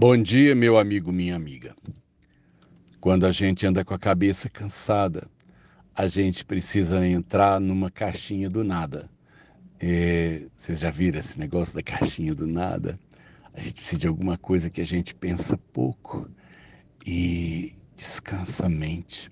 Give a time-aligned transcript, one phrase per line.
[0.00, 1.74] Bom dia, meu amigo, minha amiga.
[3.00, 5.28] Quando a gente anda com a cabeça cansada,
[5.92, 9.10] a gente precisa entrar numa caixinha do nada.
[9.80, 12.96] É, vocês já viram esse negócio da caixinha do nada?
[13.52, 16.30] A gente precisa de alguma coisa que a gente pensa pouco
[17.04, 19.28] e descansa a mente.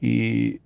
[0.00, 0.58] E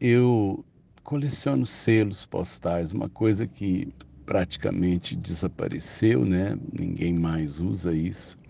[0.00, 0.64] eu
[1.04, 3.86] coleciono selos postais, uma coisa que
[4.26, 6.58] praticamente desapareceu, né?
[6.76, 8.42] Ninguém mais usa isso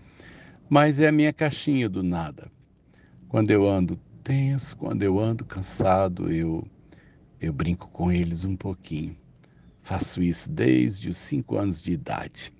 [0.69, 2.51] mas é a minha caixinha do nada.
[3.27, 6.65] Quando eu ando tenso, quando eu ando cansado, eu,
[7.39, 9.15] eu brinco com eles um pouquinho.
[9.81, 12.51] Faço isso desde os cinco anos de idade.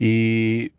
[0.00, 0.72] E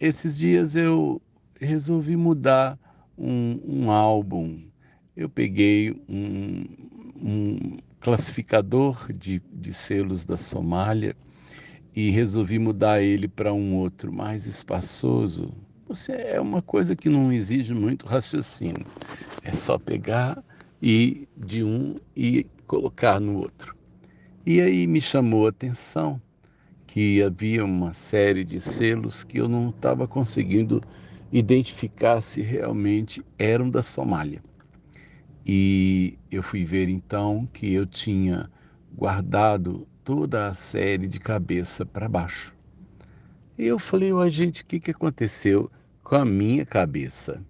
[0.00, 1.22] esses dias eu
[1.60, 2.78] resolvi mudar
[3.16, 4.58] um, um álbum.
[5.16, 6.64] Eu peguei um,
[7.16, 11.16] um classificador de, de selos da Somália
[11.94, 15.52] e resolvi mudar ele para um outro mais espaçoso,
[15.88, 18.86] você é uma coisa que não exige muito raciocínio.
[19.42, 20.44] É só pegar
[20.82, 23.74] e de um e colocar no outro.
[24.44, 26.20] E aí me chamou a atenção
[26.86, 30.82] que havia uma série de selos que eu não estava conseguindo
[31.32, 34.42] identificar se realmente eram da Somália.
[35.44, 38.50] E eu fui ver então que eu tinha
[38.94, 42.54] guardado toda a série de cabeça para baixo.
[43.58, 45.70] E eu falei, ó, gente, o que, que aconteceu?
[46.08, 47.44] Com a minha cabeça.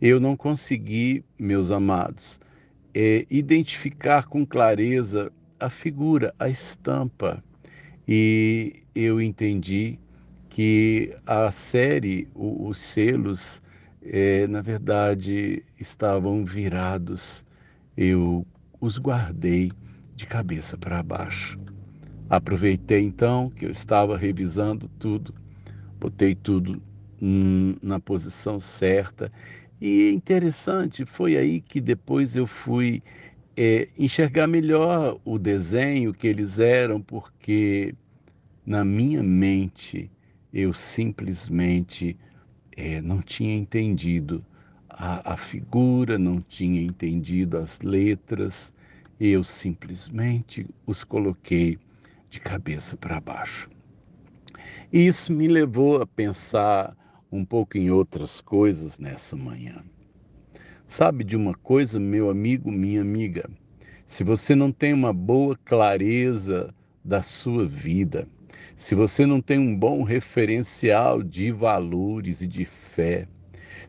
[0.00, 2.38] Eu não consegui, meus amados,
[2.94, 7.42] é, identificar com clareza a figura, a estampa.
[8.06, 9.98] E eu entendi
[10.48, 13.60] que a série, o, os selos,
[14.00, 17.44] é, na verdade, estavam virados.
[17.96, 18.46] Eu
[18.80, 19.72] os guardei
[20.14, 21.58] de cabeça para baixo.
[22.30, 25.34] Aproveitei então que eu estava revisando tudo,
[25.98, 26.80] botei tudo
[27.20, 29.32] na posição certa.
[29.80, 33.02] E interessante, foi aí que depois eu fui
[33.56, 37.94] é, enxergar melhor o desenho que eles eram, porque
[38.64, 40.10] na minha mente
[40.52, 42.16] eu simplesmente
[42.76, 44.44] é, não tinha entendido
[44.88, 48.72] a, a figura, não tinha entendido as letras,
[49.20, 51.78] eu simplesmente os coloquei
[52.28, 53.68] de cabeça para baixo.
[54.92, 56.96] Isso me levou a pensar
[57.36, 59.84] um pouco em outras coisas nessa manhã.
[60.86, 63.50] Sabe de uma coisa, meu amigo, minha amiga?
[64.06, 66.72] Se você não tem uma boa clareza
[67.04, 68.28] da sua vida,
[68.76, 73.26] se você não tem um bom referencial de valores e de fé,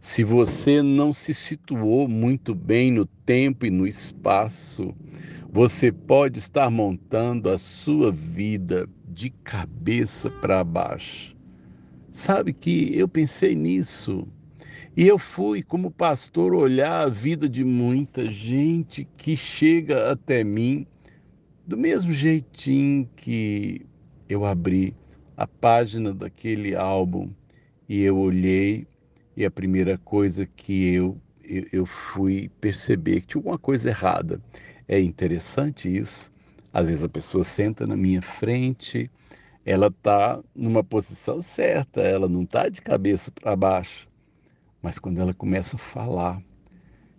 [0.01, 4.93] se você não se situou muito bem no tempo e no espaço,
[5.49, 11.36] você pode estar montando a sua vida de cabeça para baixo.
[12.17, 14.27] Sabe que eu pensei nisso.
[14.95, 20.87] E eu fui, como pastor, olhar a vida de muita gente que chega até mim
[21.63, 23.85] do mesmo jeitinho que
[24.27, 24.95] eu abri
[25.37, 27.29] a página daquele álbum
[27.87, 28.87] e eu olhei
[29.35, 34.41] e a primeira coisa que eu, eu, eu fui perceber que tinha alguma coisa errada.
[34.87, 36.31] É interessante isso.
[36.73, 39.07] Às vezes a pessoa senta na minha frente
[39.67, 44.07] ela está numa posição certa, ela não está de cabeça para baixo.
[44.81, 46.41] Mas quando ela começa a falar,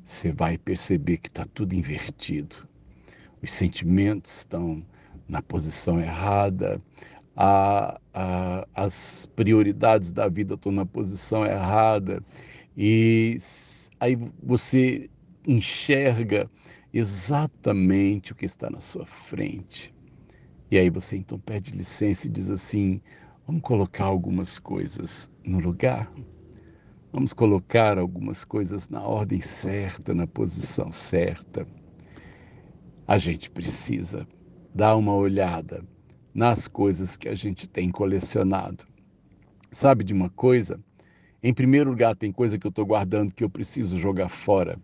[0.02, 2.66] você vai perceber que está tudo invertido.
[3.42, 4.82] Os sentimentos estão
[5.28, 6.80] na posição errada,
[7.36, 12.24] a, a, as prioridades da vida estão na posição errada,
[12.74, 13.36] e
[14.00, 15.10] aí você
[15.46, 16.50] enxerga
[16.94, 19.97] exatamente o que está na sua frente.
[20.70, 23.00] E aí você então pede licença e diz assim:
[23.46, 26.12] vamos colocar algumas coisas no lugar?
[27.10, 31.66] Vamos colocar algumas coisas na ordem certa, na posição certa.
[33.06, 34.28] A gente precisa
[34.74, 35.82] dar uma olhada
[36.34, 38.84] nas coisas que a gente tem colecionado.
[39.72, 40.78] Sabe de uma coisa?
[41.42, 44.78] Em primeiro lugar, tem coisa que eu estou guardando que eu preciso jogar fora.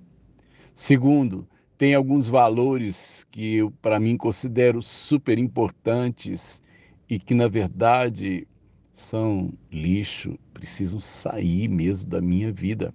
[0.74, 1.46] Segundo,
[1.84, 6.62] tem alguns valores que eu, para mim, considero super importantes
[7.10, 8.48] e que, na verdade,
[8.90, 12.94] são lixo, precisam sair mesmo da minha vida.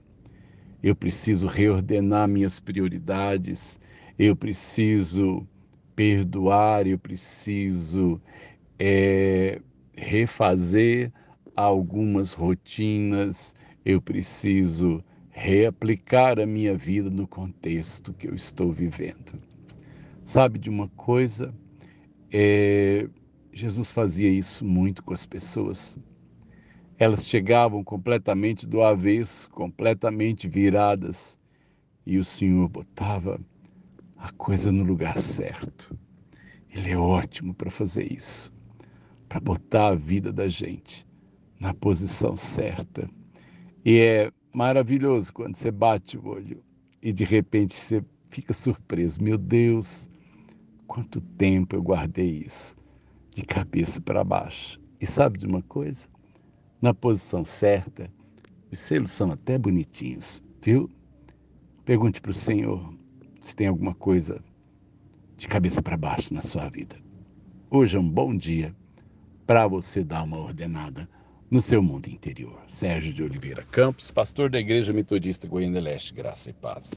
[0.81, 3.79] Eu preciso reordenar minhas prioridades,
[4.17, 5.47] eu preciso
[5.95, 8.19] perdoar, eu preciso
[8.79, 9.61] é,
[9.95, 11.13] refazer
[11.55, 13.53] algumas rotinas,
[13.85, 15.03] eu preciso
[15.39, 19.41] reaplicar a minha vida no contexto que eu estou vivendo.
[20.25, 21.55] Sabe de uma coisa?
[22.29, 23.07] É,
[23.53, 25.97] Jesus fazia isso muito com as pessoas.
[26.97, 31.39] Elas chegavam completamente do avesso, completamente viradas,
[32.05, 33.39] e o Senhor botava
[34.17, 35.97] a coisa no lugar certo.
[36.69, 38.51] Ele é ótimo para fazer isso,
[39.29, 41.07] para botar a vida da gente
[41.61, 43.09] na posição certa.
[43.85, 46.63] E é maravilhoso quando você bate o olho
[47.01, 49.21] e de repente você fica surpreso.
[49.23, 50.09] Meu Deus,
[50.87, 52.75] quanto tempo eu guardei isso
[53.33, 54.79] de cabeça para baixo.
[54.99, 56.07] E sabe de uma coisa?
[56.81, 58.11] Na posição certa,
[58.71, 60.89] os selos são até bonitinhos, viu?
[61.85, 62.93] Pergunte para o Senhor
[63.39, 64.43] se tem alguma coisa
[65.37, 66.97] de cabeça para baixo na sua vida.
[67.69, 68.75] Hoje é um bom dia
[69.47, 71.09] para você dar uma ordenada
[71.49, 72.61] no seu mundo interior.
[72.67, 76.87] Sérgio de Oliveira Campos, pastor da Igreja Metodista Goiânia Leste, graça e paz.